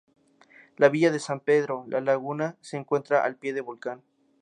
[0.77, 4.01] La villa de San Pedro La Laguna se encuentra al pie del volcán.